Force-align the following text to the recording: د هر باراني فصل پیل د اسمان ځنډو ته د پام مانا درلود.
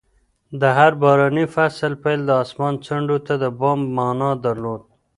د 0.61 0.61
هر 0.77 0.91
باراني 1.01 1.45
فصل 1.55 1.93
پیل 2.03 2.19
د 2.25 2.31
اسمان 2.43 2.73
ځنډو 2.85 3.17
ته 3.27 3.33
د 3.43 3.45
پام 3.59 3.79
مانا 3.95 4.31
درلود. 4.45 4.81